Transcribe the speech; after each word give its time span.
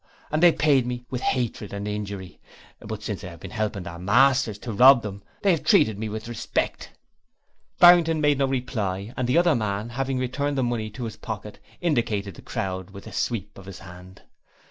And 0.31 0.41
they 0.41 0.51
paid 0.51 0.87
me 0.87 1.05
with 1.11 1.21
hatred 1.21 1.71
and 1.73 1.87
injury. 1.87 2.39
But 2.79 3.03
since 3.03 3.23
I 3.23 3.27
have 3.27 3.39
been 3.39 3.51
helping 3.51 3.83
their 3.83 3.99
masters 3.99 4.57
to 4.57 4.73
rob 4.73 5.03
them, 5.03 5.21
they 5.43 5.51
have 5.51 5.63
treated 5.63 5.99
me 5.99 6.09
with 6.09 6.27
respect.' 6.27 6.89
Barrington 7.79 8.19
made 8.19 8.39
no 8.39 8.47
reply 8.47 9.13
and 9.15 9.27
the 9.29 9.37
other 9.37 9.53
man, 9.53 9.89
having 9.89 10.17
returned 10.17 10.57
the 10.57 10.63
money 10.63 10.89
to 10.89 11.03
his 11.03 11.17
pocket, 11.17 11.59
indicated 11.81 12.33
the 12.33 12.41
crowd 12.41 12.89
with 12.89 13.05
a 13.05 13.13
sweep 13.13 13.55
of 13.59 13.67
his 13.67 13.77
hand. 13.77 14.23